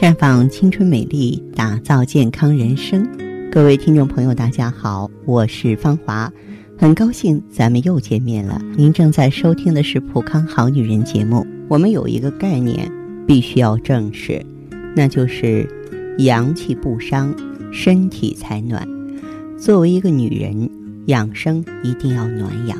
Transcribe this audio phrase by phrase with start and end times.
[0.00, 3.06] 绽放青春美丽，打造健康人生。
[3.52, 6.32] 各位听众朋友，大家好，我是芳华，
[6.78, 8.58] 很高兴咱们又见面了。
[8.78, 11.46] 您正在收听的是《普康好女人》节目。
[11.68, 12.90] 我们有一个概念
[13.26, 14.42] 必须要正视，
[14.96, 15.68] 那就是
[16.16, 17.34] 阳气不伤，
[17.70, 18.88] 身体才暖。
[19.58, 20.70] 作为一个女人，
[21.08, 22.78] 养生一定要暖养。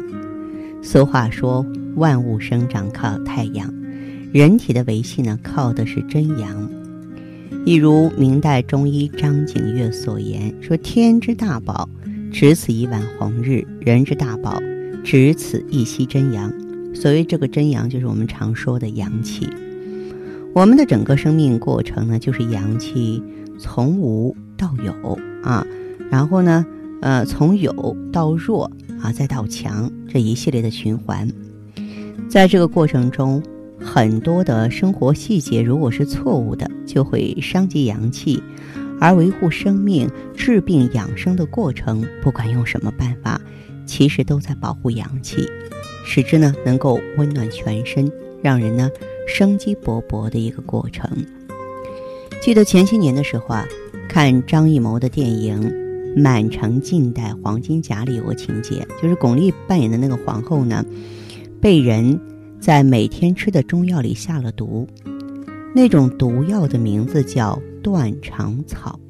[0.80, 1.66] 俗话说，
[1.96, 3.71] 万物生长靠太阳，
[4.32, 6.66] 人体的维系呢，靠的是真阳。
[7.67, 11.89] 一如明代中医张景岳所言说：“天之大宝，
[12.33, 14.61] 只此一碗红日；人之大宝，
[15.05, 16.53] 只此一息真阳。”
[16.95, 19.49] 所谓这个真阳，就是我们常说的阳气。
[20.55, 23.23] 我们的整个生命过程呢，就是阳气
[23.59, 25.64] 从无到有啊，
[26.11, 26.67] 然后呢，
[27.03, 28.69] 呃，从有到弱
[29.00, 31.29] 啊，再到强，这一系列的循环。
[32.28, 33.41] 在这个过程中，
[33.83, 38.41] 很多的生活细节，如果是错误的，就会伤及阳气；
[39.00, 43.40] 而维护生命、治病养生的过程，不管用什么办法，
[43.86, 45.48] 其实都在保护阳气，
[46.05, 48.10] 使之呢能够温暖全身，
[48.42, 48.90] 让人呢
[49.27, 51.10] 生机勃勃的一个过程。
[52.42, 53.66] 记得前些年的时候啊，
[54.08, 55.58] 看张艺谋的电影
[56.22, 60.84] 《满城尽带黄金甲》里有个情节，就是巩俐扮演的那个皇后呢，
[61.60, 62.20] 被人。
[62.61, 64.86] 在每天吃的中药里下了毒，
[65.75, 69.00] 那种毒药的名字叫断肠草。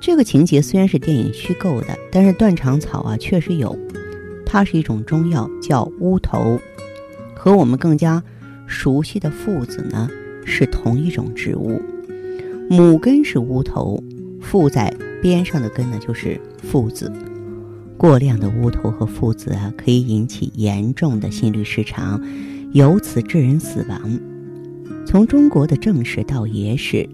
[0.00, 3.78] 这个情节虽然是电影虚构的，但是断肠草啊确实有，
[4.44, 6.58] 它是一种中药，叫乌头，
[7.36, 8.20] 和我们更加
[8.66, 10.10] 熟悉的附子呢
[10.44, 11.80] 是同一种植物。
[12.68, 14.02] 母根是乌头，
[14.40, 17.12] 附在边上的根呢就是附子。
[17.96, 22.20] 过量的乌头和附子啊，可以引起严重的心律失常。
[22.72, 24.18] 由此致人死亡。
[25.04, 27.06] 从中国的正史到野史，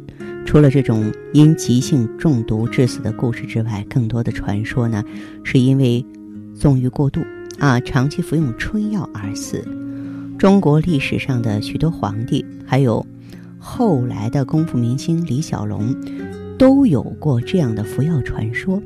[0.46, 5.02] 除了这种因急性中毒致死的故事之外，更多的传说呢，
[5.42, 6.04] 是因为
[6.54, 7.20] 纵欲过度
[7.58, 9.66] 啊，长期服用春药而死。
[10.38, 13.04] 中国历史上的许多皇帝，还有
[13.58, 15.92] 后来的功夫明星李小龙，
[16.56, 18.80] 都有过这样的服药传说。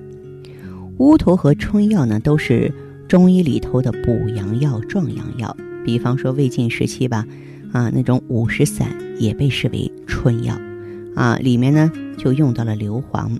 [0.96, 2.72] 乌头和春药呢，都是
[3.06, 5.54] 中医里头的补阳药、壮阳药。
[5.84, 7.26] 比方说魏晋时期吧，
[7.72, 8.88] 啊，那种五石散
[9.18, 10.58] 也被视为春药，
[11.14, 13.38] 啊，里面呢就用到了硫磺。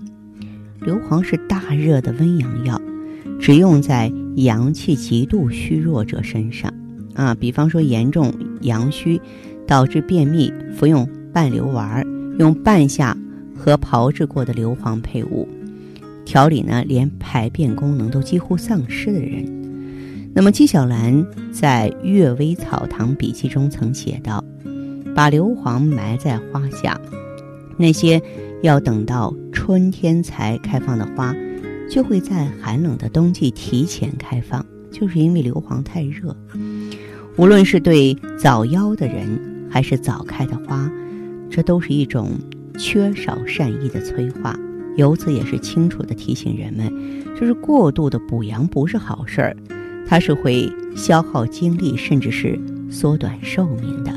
[0.81, 2.81] 硫磺是大热的温阳药，
[3.39, 6.73] 只用在阳气极度虚弱者身上，
[7.13, 9.21] 啊，比方说严重阳虚
[9.65, 12.05] 导致便秘，服用半硫丸，
[12.37, 13.17] 用半夏
[13.55, 15.47] 和炮制过的硫磺配伍
[16.25, 19.62] 调理呢，连排便功能都几乎丧失的人。
[20.35, 24.43] 那么纪晓岚在《阅微草堂笔记》中曾写道
[25.13, 26.99] ：“把硫磺埋在花下，
[27.77, 28.19] 那些
[28.63, 31.35] 要等到春天才开放的花，
[31.87, 36.35] 就会在寒冷的冬季提前开放，就是因为硫磺太热。
[37.37, 39.39] 无论是对早夭的人，
[39.69, 40.91] 还是早开的花，
[41.51, 42.31] 这都是一种
[42.79, 44.57] 缺少善意的催化。
[44.97, 46.91] 由此也是清楚地提醒人们，
[47.39, 49.55] 就是过度的补阳不是好事儿。”
[50.07, 52.59] 它是会消耗精力，甚至是
[52.89, 54.11] 缩短寿命的。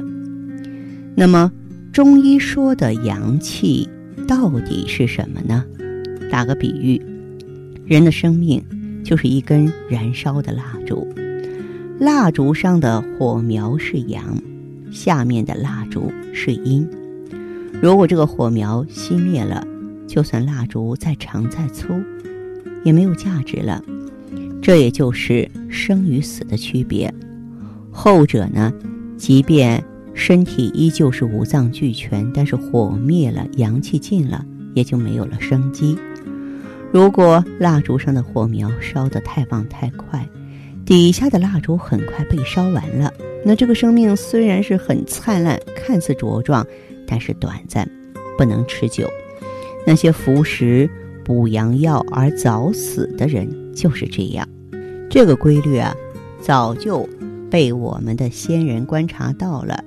[1.15, 1.51] 那么，
[1.93, 3.89] 中医说的阳气
[4.29, 5.65] 到底是什么呢？
[6.31, 7.01] 打个比喻，
[7.87, 8.63] 人的生命
[9.03, 11.09] 就是一根燃烧的蜡烛，
[11.99, 14.23] 蜡烛上的火苗是阳，
[14.91, 16.87] 下面的蜡烛是阴。
[17.81, 19.67] 如果这个火苗熄灭了，
[20.07, 21.89] 就算蜡烛再长再粗，
[22.85, 23.83] 也没有价值了。
[24.67, 27.15] 这也就是生与死的区别，
[27.93, 28.73] 后者呢，
[29.17, 29.81] 即便
[30.13, 34.45] 身体依旧是五脏俱全，但是火灭了，阳气尽了，
[34.75, 35.97] 也就没有了生机。
[36.91, 40.29] 如果蜡烛上的火苗烧得太旺太快，
[40.85, 46.67] 底下的蜡烛很快被烧完了，那这个生命虽然是很灿烂，看似茁壮，
[47.07, 47.89] 但是短暂，
[48.37, 49.09] 不能持久。
[49.87, 50.91] 那些服食
[51.25, 54.45] 补阳药而早死的人就是这样。
[55.09, 55.95] 这个规律啊，
[56.41, 57.09] 早就
[57.51, 59.85] 被我们的先人观察到了，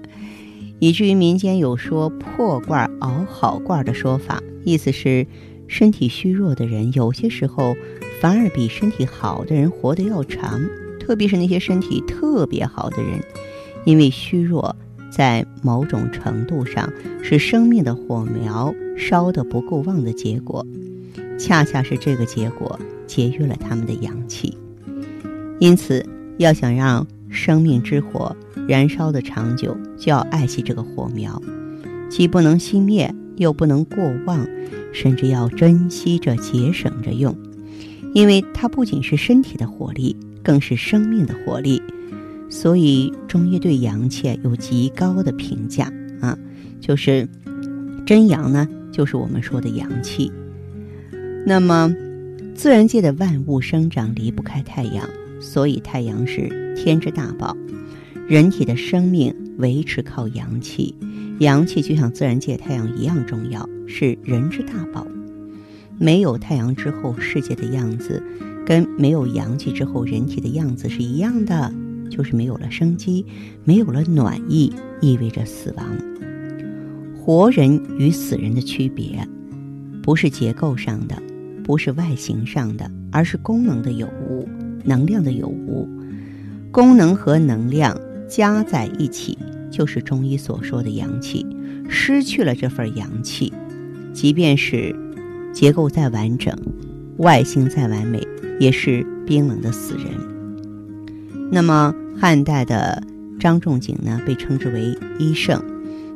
[0.80, 5.27] 以至于民间有说破罐熬好罐的说法，意思是
[5.68, 7.75] 身体虚弱的人有些时候
[8.21, 10.62] 反而比身体好的人活得要长，
[11.00, 13.21] 特别是那些身体特别好的人，
[13.86, 14.75] 因为虚弱
[15.12, 20.66] 在某种程度上是生命的火苗烧得不够旺的结果，
[21.38, 24.57] 恰恰是这个结果节约了他们的阳气。
[25.59, 26.06] 因此，
[26.38, 28.35] 要想让生命之火
[28.67, 31.41] 燃烧的长久，就要爱惜这个火苗，
[32.09, 34.47] 既不能熄灭，又不能过旺，
[34.94, 37.35] 甚至要珍惜着、节省着用，
[38.13, 41.81] 因为它不仅是身体的活力，更是生命的活力。
[42.50, 46.35] 所以中医对阳气有极高的评价啊，
[46.79, 47.27] 就是
[48.06, 50.31] 真阳呢，就是我们说的阳气。
[51.45, 51.94] 那么，
[52.56, 55.07] 自然界的万物生长离不开太阳，
[55.39, 57.56] 所以太阳是天之大宝。
[58.27, 60.94] 人体的生命维持靠阳气，
[61.39, 65.07] 阳气就像自然界太阳一样重要，是人之大宝。
[65.97, 68.21] 没有太阳之后，世界的样子
[68.65, 71.74] 跟没有阳气之后人体的样子是一样的，
[72.09, 73.25] 就是没有了生机，
[73.63, 74.71] 没有了暖意，
[75.01, 75.85] 意味着死亡。
[77.18, 79.27] 活人与死人的区别，
[80.01, 81.21] 不是结构上的。
[81.63, 84.50] 不是外形上的，而是功能的有无，
[84.89, 85.88] 能量的有无。
[86.71, 87.95] 功能和能量
[88.27, 89.38] 加在一起，
[89.71, 91.45] 就是中医所说的阳气。
[91.88, 93.53] 失去了这份阳气，
[94.13, 94.95] 即便是
[95.53, 96.56] 结构再完整，
[97.18, 98.21] 外形再完美，
[98.59, 100.06] 也是冰冷的死人。
[101.51, 103.01] 那么汉代的
[103.39, 105.59] 张仲景呢，被称之为医圣，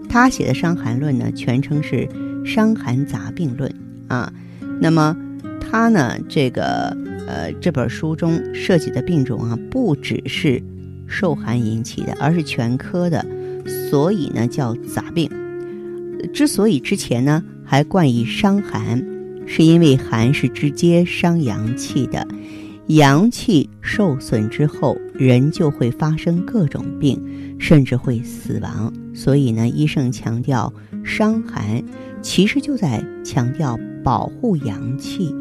[0.07, 2.07] 他写的《伤寒论》呢，全称是
[2.45, 3.71] 《伤寒杂病论》
[4.13, 4.31] 啊。
[4.79, 5.17] 那么
[5.59, 10.61] 他呢，这个呃，这本书中涉及的病种啊，不只是
[11.07, 13.25] 受寒引起的，而是全科的，
[13.89, 15.29] 所以呢叫杂病。
[16.33, 19.03] 之所以之前呢还冠以伤寒，
[19.45, 22.27] 是因为寒是直接伤阳气的，
[22.87, 27.21] 阳气受损之后，人就会发生各种病，
[27.57, 28.93] 甚至会死亡。
[29.13, 30.73] 所以呢，医生强调
[31.03, 31.81] 伤寒，
[32.21, 33.79] 其实就在强调。
[34.03, 35.33] 保护阳气。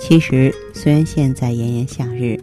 [0.00, 2.40] 其实，虽然现在炎炎夏日，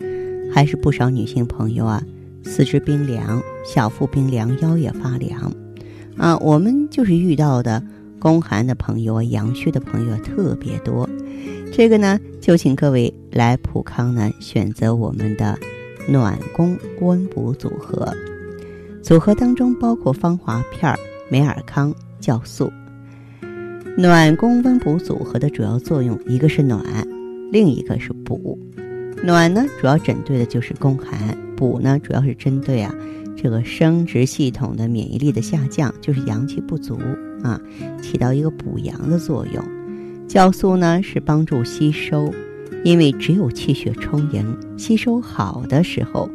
[0.54, 2.02] 还是不少女性朋友啊，
[2.44, 5.52] 四肢冰凉、小腹冰凉、腰也发凉。
[6.16, 7.84] 啊，我们就是遇到的
[8.20, 11.10] 宫寒的朋友啊，阳虚的朋友特别多。
[11.74, 15.58] 这个呢，就请各位来普康呢，选择我们的
[16.08, 18.14] 暖宫温补组合。
[19.02, 20.96] 组合当中包括芳华片、
[21.28, 22.72] 美尔康、酵素。
[23.98, 26.82] 暖宫温补组合的主要作用，一个是暖，
[27.52, 28.60] 另一个是补。
[29.24, 31.18] 暖呢，主要针对的就是宫寒；
[31.56, 32.94] 补呢，主要是针对啊
[33.36, 37.00] 这个生殖系统的免疫力的下降，就是阳气不足
[37.44, 37.60] 啊，
[38.02, 39.64] 起到一个补阳的作用。
[40.28, 42.34] 酵素呢是帮助吸收，
[42.84, 46.30] 因为只有气血充盈、吸收好的时候，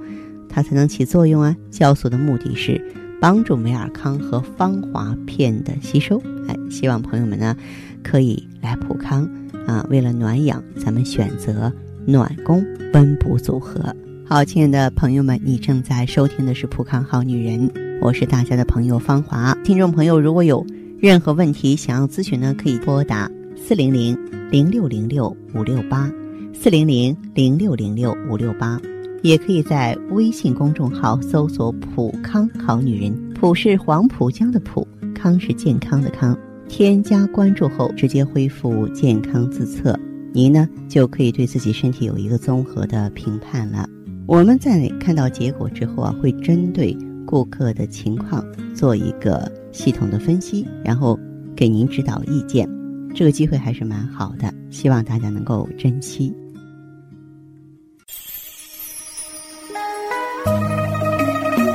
[0.48, 1.56] 它才能起作用啊。
[1.70, 2.80] 酵素的目的是。
[3.20, 7.56] 帮助美尔康和芳华片的吸收，哎，希望朋友们呢
[8.02, 9.28] 可以来普康
[9.66, 9.86] 啊。
[9.88, 11.72] 为了暖养，咱们选择
[12.06, 13.94] 暖宫温补组合。
[14.24, 17.70] 好，亲爱的朋友们，你正在收听的是普康好女人，
[18.00, 19.54] 我是大家的朋友芳华。
[19.64, 20.64] 听众朋友，如果有
[20.98, 24.18] 任何问题想要咨询呢，可以拨打四零零
[24.50, 26.10] 零六零六五六八
[26.54, 28.80] 四零零零六零六五六八。
[29.22, 34.84] 也可以在微信公众号搜索“普康好女人”，普是黄浦江的浦，
[35.14, 36.36] 康是健康的康。
[36.72, 39.94] 添加关注后，直接恢复健康自测，
[40.32, 43.86] 您呢就可以对自己身体有一个综合的评判了。
[44.26, 46.96] 我们在看到结果之后啊，会针对
[47.26, 48.42] 顾客的情况
[48.74, 51.20] 做一个系统的分析，然后
[51.54, 52.66] 给您指导意见。
[53.14, 56.34] 这个机会还是蛮好的，希望大家能够珍惜。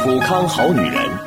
[0.03, 1.26] 普康好女人，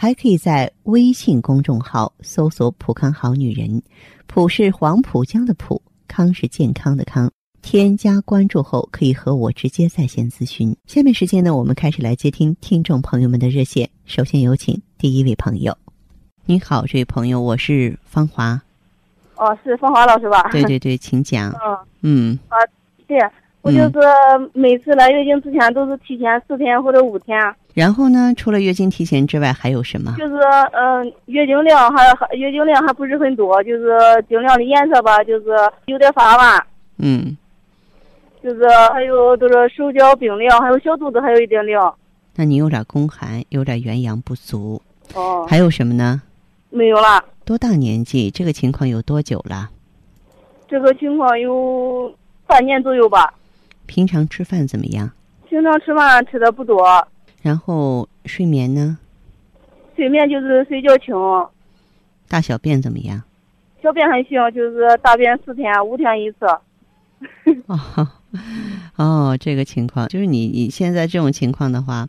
[0.00, 3.82] 还可以在微信公众号搜索“浦康好女人”，
[4.28, 7.28] 浦是黄浦江的浦，康是健康的康。
[7.62, 10.72] 添加关注后，可以和我直接在线咨询。
[10.86, 13.90] 下面时间呢，我们开始来接听听众朋友们的热线。
[14.04, 15.76] 首先有请第一位朋友。
[16.46, 18.62] 你好，这位朋友，我是芳华。
[19.34, 20.48] 哦，是芳华老师吧？
[20.52, 21.50] 对对对，请讲。
[22.02, 22.38] 嗯。
[22.38, 22.38] 嗯。
[22.50, 22.56] 啊，
[23.08, 23.18] 对，
[23.62, 23.98] 我就是
[24.52, 27.36] 每次来月经之前都是提前四天或者五天。
[27.74, 30.14] 然后呢，除了月经提前之外，还有什么？
[30.18, 30.36] 就是
[30.72, 33.98] 嗯，月经量还还月经量还不是很多，就是
[34.28, 35.46] 经量的颜色吧，就是
[35.86, 36.64] 有点发暗。
[36.98, 37.36] 嗯。
[38.42, 41.92] 就是还有就是手脚冰凉，还有小肚子还有一点凉。
[42.36, 44.80] 那你有点宫寒，有点元阳不足。
[45.14, 45.44] 哦。
[45.48, 46.22] 还有什么呢？
[46.70, 47.22] 没有了。
[47.44, 48.30] 多大年纪？
[48.30, 49.68] 这个情况有多久了？
[50.68, 52.12] 这个情况有
[52.46, 53.34] 半年左右吧。
[53.88, 55.10] 平常吃饭怎么样？
[55.48, 56.86] 平常吃饭吃的不多。
[57.42, 58.98] 然后睡眠呢？
[59.96, 61.14] 睡眠就是睡觉轻。
[62.28, 63.22] 大小便怎么样？
[63.82, 66.46] 小便还行，就是大便四天五天一次。
[67.66, 68.08] 哦，
[68.96, 72.06] 哦，这个情况就是你你现在这种情况的话，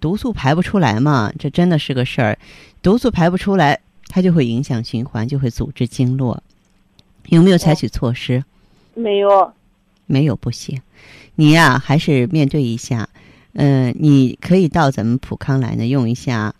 [0.00, 2.38] 毒素排不出来嘛，这真的是个事儿。
[2.82, 6.42] 毒素排不出来，它就会影响循环，就会阻滞经络。
[7.26, 8.42] 有没有采取措施？
[8.94, 9.52] 没有，
[10.06, 10.80] 没有不行。
[11.34, 13.08] 你呀，还是面对一下。
[13.52, 16.54] 嗯，你可以到咱们普康来呢，用一下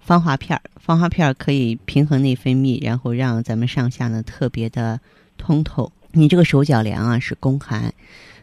[0.00, 0.62] 芳华片儿。
[0.80, 4.98] 芳华片儿可以平衡内分泌，然后让咱们上下呢特别的
[5.36, 5.92] 通透。
[6.12, 7.92] 你这个手脚凉啊，是宫寒。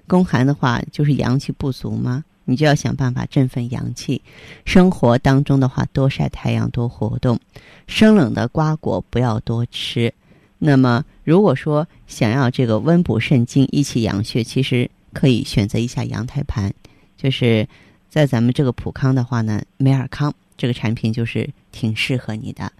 [0.07, 4.21] 宫寒的话，就是阳气不足嘛，你就要想办法振奋阳气。
[4.63, 7.39] 生活当中的话，多晒太阳，多活动。
[7.87, 10.13] 生冷的瓜果不要多吃。
[10.59, 16.73] 那么，如果说想要这个温补肾精、益气养血，其实可以选择一下羊胎盘。
[17.17, 17.67] 就是
[18.09, 22.71] 在咱们这个普康的话呢，美尔康这个产品就是挺适合你的。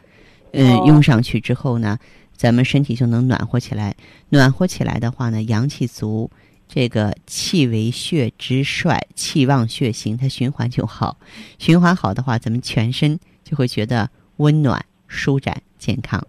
[0.53, 1.99] 嗯，用上去之后呢。
[2.37, 3.95] 咱们身体就能暖和起来，
[4.27, 6.29] 暖和起来的话呢，阳气足，
[6.67, 11.17] 这个气为血之帅，气旺血行，它循环就好。
[11.59, 16.21] 循环好的话，咱们全身就会觉得温暖、舒展、健康。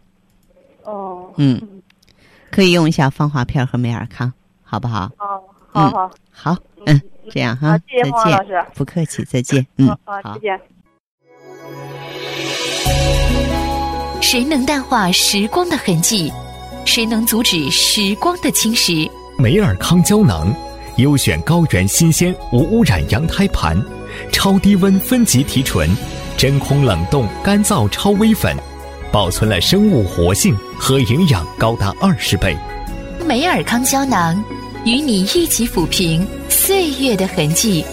[0.84, 1.60] 哦，嗯，
[2.50, 5.10] 可以用一下芳华片和美尔康，好不好？
[5.18, 7.00] 哦，好好好，嗯，
[7.30, 7.84] 这样哈，再
[8.44, 10.60] 见，不客气，再见，嗯，好，再见。
[14.22, 16.32] 谁能淡化时光的痕迹？
[16.84, 19.10] 谁能阻止时光的侵蚀？
[19.38, 20.54] 美尔康胶囊，
[20.96, 23.76] 优选高原新鲜无污染羊胎盘，
[24.32, 25.88] 超低温分级提纯，
[26.36, 28.56] 真空冷冻干燥超微粉，
[29.12, 32.56] 保存了生物活性和营养高达二十倍。
[33.26, 34.42] 美尔康胶囊，
[34.84, 37.84] 与你一起抚平岁月的痕迹。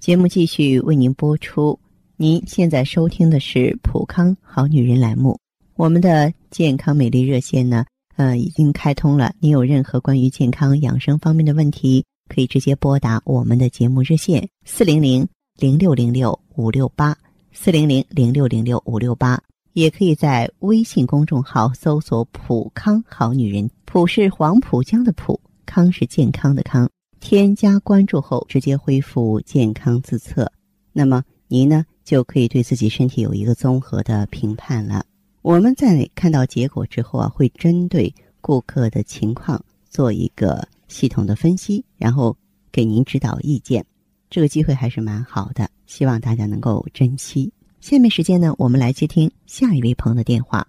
[0.00, 1.78] 节目继续为您播出。
[2.16, 5.38] 您现在收听的是《普康好女人》栏目。
[5.74, 7.84] 我们的健康美丽热线呢，
[8.16, 9.32] 呃，已经开通了。
[9.40, 15.26] 您有任何关于健康养生方面的问题，可以直接拨打我们的节目热线四零零
[15.58, 17.16] 零六零六五六八
[17.52, 19.42] 四零零零六零六五六八，
[19.74, 26.88] 也可以在微信公众号搜索“普康好女人”，普是黄浦江的浦，康是健康的康。
[27.20, 30.50] 添加关注后，直接恢复健康自测，
[30.92, 35.04] 那么您呢就可以对自己身体有一个综合的评判了。
[35.42, 42.36] 我们在看到结果之后啊，会针对顾客的情况做一个系统的分析，然后
[42.70, 43.84] 给您指导意见。
[44.28, 47.52] 这个机会还是蛮好的，希望大家能够珍惜。
[47.80, 50.66] 下面时间呢，我们来接听下一位朋友的电话。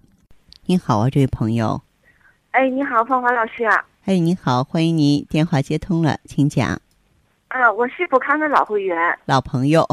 [0.65, 1.80] 您好啊，这位朋友。
[2.51, 3.86] 哎，你好，芳华老师啊。
[4.06, 6.80] 哎，你好，欢迎您，电话接通了，请讲。
[7.50, 9.84] 啊，我是普康的老会员，老朋友。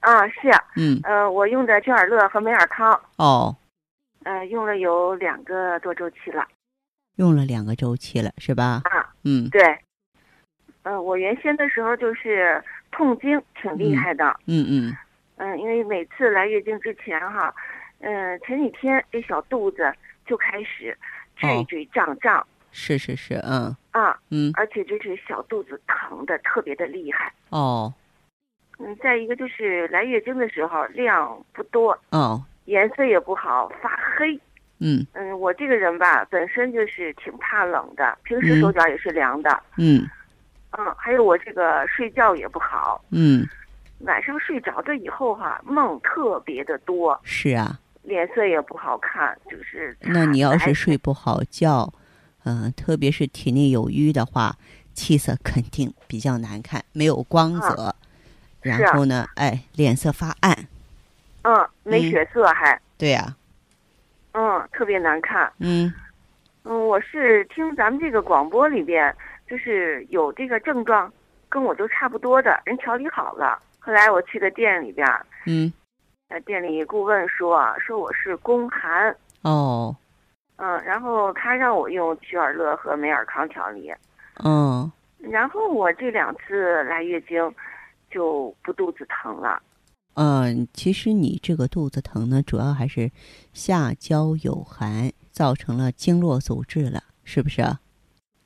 [0.00, 0.50] 啊，是。
[0.76, 1.00] 嗯。
[1.02, 2.98] 呃，我用的珍尔乐和美尔康。
[3.16, 3.54] 哦。
[4.24, 6.46] 呃，用了有两个多周期了。
[7.18, 8.82] 用了两个周期了，是吧？
[8.84, 9.14] 啊。
[9.22, 9.48] 嗯。
[9.50, 9.62] 对。
[10.82, 14.24] 呃，我原先的时候就是痛经挺厉害的。
[14.46, 14.96] 嗯嗯。
[15.36, 17.54] 嗯，因为每次来月经之前哈，
[18.00, 19.92] 嗯，前几天这小肚子
[20.26, 20.96] 就开始
[21.36, 22.44] 坠坠胀胀。
[22.72, 27.92] 是是是，嗯啊，嗯，而且就是小肚子疼的特别的厉害哦，
[28.78, 34.38] 嗯，再一个就是来月经的时候量不多哦，颜色也不好，发黑，
[34.80, 40.08] 嗯嗯，我这个人吧本身就是挺怕冷的，平时手脚也是凉的，嗯
[40.78, 43.46] 嗯，还有我这个睡觉也不好，嗯，
[44.00, 51.92] 晚上睡着了以后哈梦特别的多，是啊，脸色也不好看，就是那你要是睡不好觉。
[52.44, 54.56] 嗯，特别是体内有瘀的话，
[54.94, 57.94] 气色肯定比较难看，没有光泽。
[58.62, 60.56] 然后呢，哎，脸色发暗。
[61.42, 62.80] 嗯，没血色还。
[62.96, 63.36] 对呀。
[64.38, 65.52] 嗯，特别难看。
[65.58, 65.92] 嗯。
[66.62, 69.12] 嗯，我是听咱们这个广播里边，
[69.48, 71.12] 就是有这个症状，
[71.48, 73.58] 跟我都差不多的人调理好了。
[73.80, 75.04] 后来我去的店里边，
[75.46, 75.72] 嗯，
[76.28, 79.16] 呃，店里顾问说啊，说我是宫寒。
[79.42, 79.96] 哦。
[80.56, 83.92] 嗯，然后他让我用曲尔乐和美尔康调理。
[84.44, 84.90] 嗯。
[85.18, 87.52] 然后我这两次来月经，
[88.08, 89.60] 就不肚子疼了。
[90.14, 93.10] 嗯，其实你这个肚子疼呢，主要还是
[93.52, 97.62] 下焦有寒，造成了经络阻滞了，是不是？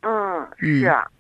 [0.03, 1.11] 嗯，是啊。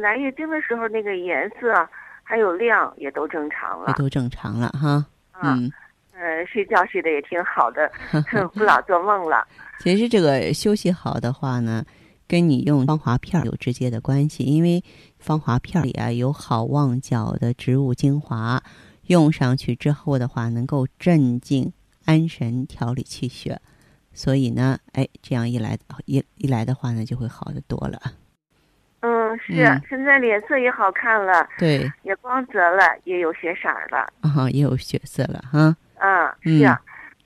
[0.00, 1.74] 来月经的时候，那个颜色
[2.22, 5.04] 还有量也都正常了，也都正常了哈。
[5.42, 5.70] 嗯，
[6.14, 7.90] 呃，睡觉睡得也挺好的，
[8.54, 9.46] 不老做梦了。
[9.80, 11.84] 其实这个休息好的话呢，
[12.26, 14.82] 跟你用芳华片有直接的关系，因为
[15.18, 18.62] 芳华片里啊有好望角的植物精华。
[19.06, 21.72] 用上去之后的话，能够镇静
[22.06, 23.60] 安神、调理气血，
[24.12, 28.00] 所以呢，哎，这样一来一一来的话呢，就会好的多了。
[29.00, 29.54] 嗯，是，
[29.88, 35.76] 现在脸色也好看了，对，也光泽了，也有血色了，啊，也有血色了，哈。
[35.96, 36.64] 嗯，是，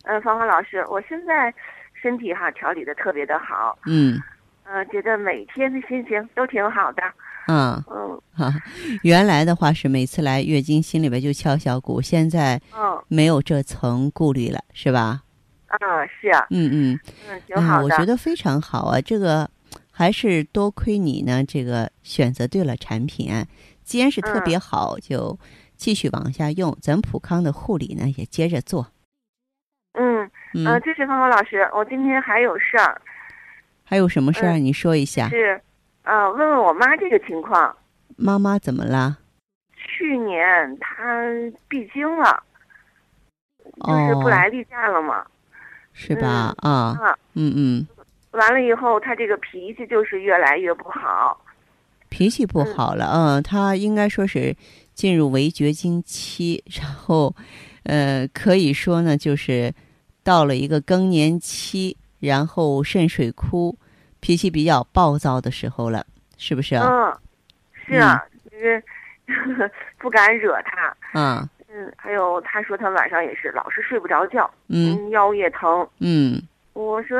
[0.02, 1.54] 嗯，芳芳老师，我现在
[1.94, 4.20] 身体哈调理的特别的好，嗯，
[4.64, 7.02] 嗯，觉得每天的心情都挺好的。
[7.48, 8.54] 嗯嗯啊，
[9.02, 15.22] 原来的话是每次来月经心里边就敲小鼓，现在嗯没有这层顾虑了，是吧？
[15.66, 15.76] 啊，
[16.06, 19.00] 是啊，嗯嗯嗯，挺好的，我觉得非常好啊。
[19.00, 19.50] 这个
[19.90, 23.30] 还是多亏你呢，这个选择对了产品。
[23.82, 25.38] 既然是特别好，就
[25.76, 26.76] 继续往下用。
[26.80, 28.86] 咱普康的护理呢也接着做。
[29.94, 33.00] 嗯嗯，这是芳芳老师，我今天还有事儿。
[33.84, 34.58] 还有什么事儿？
[34.58, 35.28] 你说一下。
[35.30, 35.60] 是。
[36.08, 37.76] 啊，问问我妈这个情况。
[38.16, 39.18] 妈妈怎么了？
[39.76, 41.22] 去年她
[41.68, 42.42] 闭经了，
[43.86, 45.22] 就是不来例假了嘛，
[45.92, 46.54] 是吧？
[46.62, 46.96] 啊，
[47.34, 47.86] 嗯嗯。
[48.30, 51.38] 完了以后，她这个脾气就是越来越不好。
[52.08, 54.56] 脾气不好了，嗯，她应该说是
[54.94, 57.36] 进入围绝经期， 然后，
[57.82, 59.74] 呃，可以说呢，就是
[60.24, 63.76] 到了一个更年期，然后肾水枯。
[64.20, 66.04] 脾气比较暴躁的时候了，
[66.36, 66.76] 是不是？
[66.76, 67.16] 嗯，
[67.86, 68.82] 是啊，就是
[69.98, 70.96] 不敢惹他。
[71.14, 75.86] 嗯嗯，还有他说他晚上也是老是睡不着觉，嗯，腰也疼。
[75.98, 77.18] 嗯，我说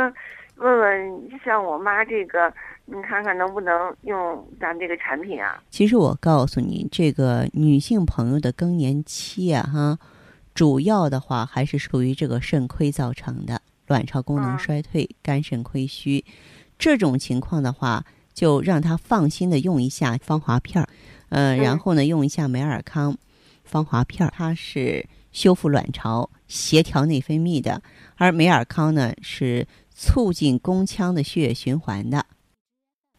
[0.57, 2.53] 问问像我妈这个，
[2.87, 5.63] 你看看能不能用咱这个产品啊？
[5.69, 9.99] 其实我告诉你，这个女性朋友的更年期啊，哈，
[10.55, 16.25] 主要的话还是属于这个肾亏造成的，卵巢功能衰退、肝肾亏虚。
[16.79, 20.89] 这种情况的话，就让他放心的用一下芳华片儿，
[21.29, 23.17] 呃，然后呢，用一下美尔康
[23.65, 27.83] 芳华片儿，它是修复卵巢、协调内分泌的，
[28.17, 32.25] 而美尔康呢是促进宫腔的血液循环的。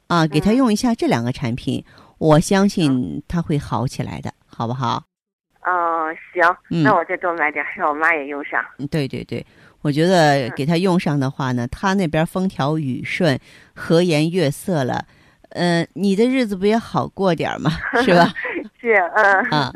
[0.07, 1.83] 啊，给他用一下这两个产品，
[2.17, 5.03] 我相信他会好起来的，好不好？
[5.69, 8.63] 嗯，行，那我再多买点，让我妈也用上。
[8.89, 9.45] 对对对。
[9.81, 13.39] 我觉得给她用上的话呢，他那边风调雨顺、
[13.73, 15.05] 和颜悦色了，
[15.51, 17.71] 嗯，你的日子不也好过点吗？
[18.03, 18.27] 是吧？
[18.81, 19.71] 是，嗯啊，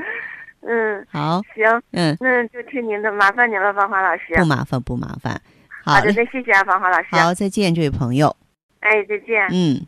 [0.62, 4.34] 嗯，好，行，嗯，那就听您的，麻烦您了，芳华老师。
[4.36, 5.40] 不麻烦，不麻烦。
[5.86, 7.08] 好的，那谢谢啊，芳华老师。
[7.12, 8.36] 好，再见，这位朋友。
[8.82, 9.48] 哎，再见。
[9.52, 9.88] 嗯。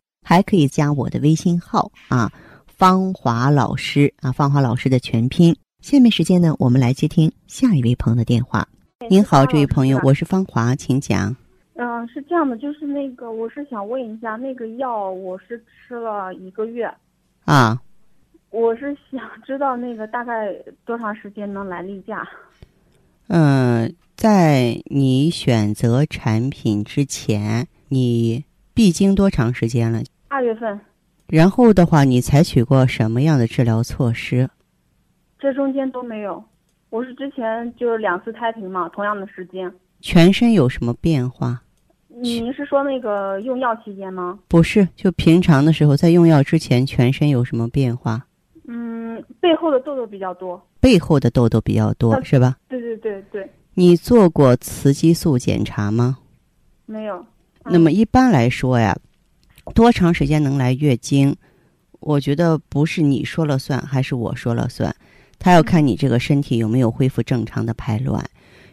[0.23, 2.31] 还可以加我的微信号啊，
[2.67, 5.55] 芳华老师啊，芳华老师的全拼。
[5.81, 8.67] 下面时间呢，我们来接听下一位朋友的电话。
[9.09, 11.35] 您好，这位朋友，我是芳华，请讲。
[11.73, 16.85] 嗯，是这样的，就是那个，我是想问一下，那个药我是吃了一个月。
[17.45, 17.81] 啊。
[18.51, 20.53] 我是想知道那个大概
[20.85, 22.27] 多长时间能来例假。
[23.27, 30.01] 嗯，在你选择产品之前，你闭经多长时间了？
[30.27, 30.79] 二月份。
[31.27, 34.49] 然后的话，你采取过什么样的治疗措施？
[35.39, 36.43] 这中间都没有。
[36.89, 39.71] 我是之前就是两次胎停嘛，同样的时间。
[40.01, 41.61] 全身有什么变化？
[42.07, 44.37] 您是说那个用药期间吗？
[44.49, 48.25] 不是，就平常的时候，在用药之前，全身有什么变化？
[48.67, 50.61] 嗯，背后的痘痘比较多。
[50.81, 52.57] 背后的痘痘比较多，是吧？
[52.67, 53.49] 对对对对。
[53.73, 56.17] 你做过雌激素检查吗？
[56.85, 57.25] 没有。
[57.65, 58.97] 那么一般来说呀，
[59.73, 61.35] 多长时间能来月经？
[61.99, 64.95] 我觉得不是你说了算，还是我说了算，
[65.37, 68.27] 他要看你这个身体有没有恢复正常的排卵。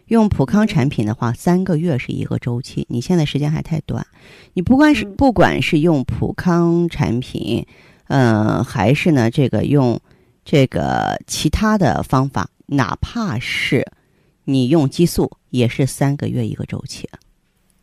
[0.06, 2.86] 用普康产品的话，三个月是一个周期。
[2.88, 4.06] 你现在时间还太短，
[4.54, 7.66] 你不管是不管是用普康产品，
[8.06, 10.00] 呃，还是呢这个用
[10.46, 13.86] 这个其他的方法，哪怕是
[14.44, 17.06] 你用激素，也是三个月一个周期。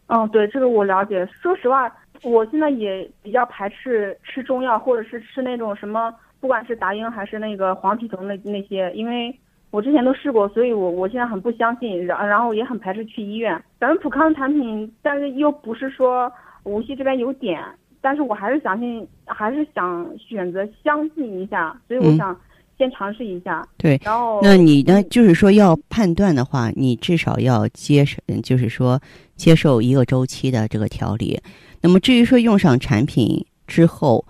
[0.07, 1.25] 嗯，对，这个我了解。
[1.27, 1.91] 说实话，
[2.23, 9.37] 我现在也比较排斥吃中药，或者是吃那种什么，不管是达英还是那个黄体酮那那些，因为。
[9.71, 13.61] 我之前都试过，所以我我现在很不相信，然然后也很排斥去医院。
[13.77, 16.31] 咱们普康产品，但是又不是说
[16.63, 17.61] 无锡这边有点，
[17.99, 22.39] 但是我还是相信，还是想选择相信一下，所以我想
[22.77, 23.67] 先尝试一下。
[23.77, 25.01] 对，然后那你呢？
[25.03, 29.01] 就是说要判断的话，你至少要接受，就是说
[29.35, 31.39] 接受一个周期的这个调理。
[31.81, 34.25] 那么至于说用上产品之后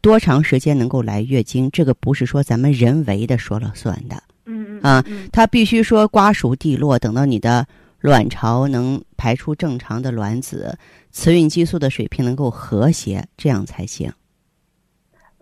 [0.00, 4.22] 多长时间能够来月经，这个不是说咱们人为的说了算的。
[4.46, 7.66] 嗯嗯啊，它必须说瓜熟蒂落，等到你的
[8.00, 10.76] 卵巢能排出正常的卵子，
[11.12, 14.12] 雌孕激素的水平能够和谐，这样才行。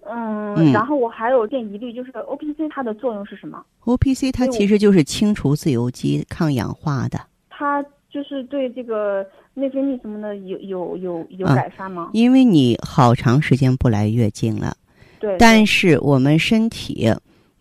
[0.09, 7.21] 嗯，然后我还有点疑虑，就是 O P C 它的作用是什么？O P C 它其实就是清除自由基、抗氧化的。
[7.49, 12.11] 它就是对这个内分泌什么的有有有有改善吗？
[12.13, 14.77] 因为你好长时间不来月经了。
[15.19, 15.37] 对。
[15.39, 17.15] 但是我们身体。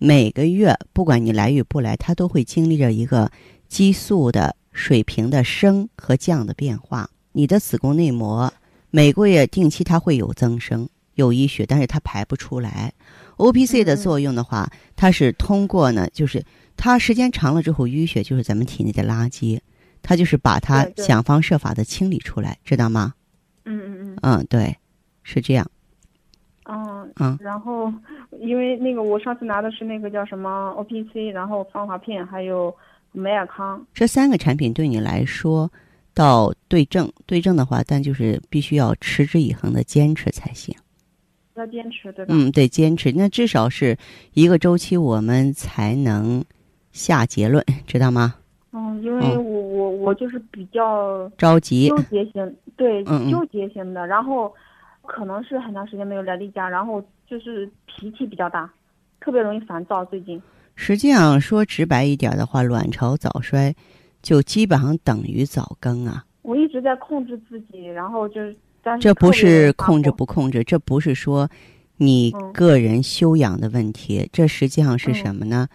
[0.04, 3.30] 每个月，不管你来与不来，它都会经历着一个
[3.68, 7.08] 激素的水平的升和降的变化。
[7.34, 8.52] 你的子宫内膜
[8.90, 12.94] 每个月定期它会有增生、有淤血，但是它排不出来。
[13.38, 16.44] O P C 的作用的话，它是通过呢，就是
[16.78, 19.60] 它时间长了之后，淤血就是咱们体内的垃圾，
[20.02, 23.14] 它就是把它想方设法的清理出来，知道吗？
[23.66, 24.18] 嗯嗯嗯。
[24.22, 24.78] 嗯，对，
[25.24, 25.70] 是这样。
[26.66, 27.92] 嗯嗯，然后
[28.40, 32.74] 因为那个我上次拿的是那个叫什么 O P C，然后芳华片还有
[33.12, 35.70] 美尔康这三个产品对你来说，
[36.14, 40.74] 到对症对症的话，但就是必须要持之以恒的坚持才行。
[41.56, 42.34] 要坚持对吧？
[42.36, 43.12] 嗯，对，坚持。
[43.12, 43.98] 那至少是
[44.34, 46.44] 一个周期，我们才能
[46.92, 48.36] 下结论， 知道吗？
[48.74, 54.54] 嗯，因为我我我就是比较着急，纠结型，对，纠结型的，然后。
[55.04, 58.72] 可能是很长时间没有来例假，然后就是脾气比较大，
[59.20, 60.06] 特别容易烦躁。
[60.06, 60.40] 最近，
[60.76, 63.74] 实际上说直白一点的话，卵巢早衰
[64.22, 66.24] 就基本上等于早更啊。
[66.44, 68.56] 我一直在控制自己，然后就是
[69.00, 71.50] 这不是控制不控制，这不是说
[71.98, 75.68] 你个人修养的问题，这实际上是什么呢？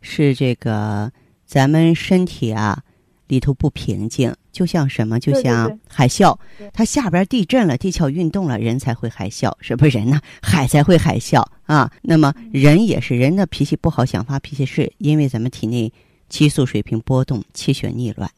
[0.00, 1.12] 是这个
[1.44, 2.82] 咱们身体啊。
[3.28, 5.18] 里头不平静，就像什么？
[5.18, 6.38] 就像海啸，
[6.74, 10.20] 它下边地震了，地壳运动了，人才会海啸，是不是人呢？
[10.42, 11.90] 海才会海啸啊。
[12.02, 15.90] 那么人也是，人的脾气不好，想发脾气，是因为咱们体内
[16.28, 18.30] 激素水平波动，气血逆乱。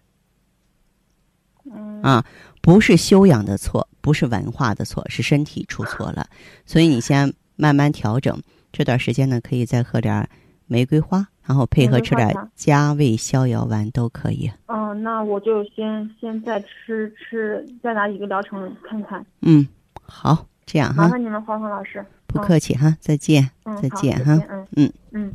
[1.65, 2.25] 嗯啊，
[2.63, 6.25] 不是修养的错，不是文化的错，是身体出错了。
[6.65, 8.41] 所以你先慢慢调整，
[8.71, 10.29] 这段时间呢，可以再喝点
[10.69, 11.27] 玫瑰花。
[11.43, 14.49] 然后配合吃点加味逍遥丸都可以。
[14.67, 19.27] 嗯，那我就先先再吃吃，再拿一个疗程看看。
[19.43, 19.67] 嗯，
[20.03, 21.03] 好，这样哈。
[21.03, 22.05] 麻烦你们，黄黄老师。
[22.29, 23.51] 不客气哈，再见。
[23.65, 24.41] 嗯，再见哈。
[24.49, 25.35] 嗯嗯嗯。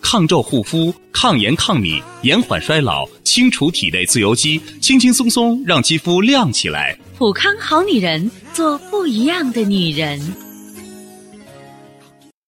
[0.00, 6.98] 抗皱护肤，抗炎抗敏，延缓衰老，清除体内自由基，轻轻松松让肌肤亮起来。
[7.16, 10.20] 普康好女人，做不一样的女人。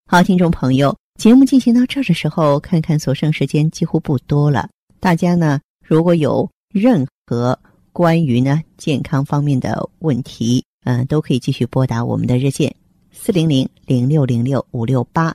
[0.06, 0.96] 好，听众朋友。
[1.18, 4.68] 节目进行到这儿的时候，看看所剩时间几乎不多了。
[4.98, 7.58] 大家呢，如果有任何
[7.92, 12.74] 关于呢健康方面的问题，嗯，都可以继续拨打我们的热线
[13.12, 15.34] 四零零零六零六五六八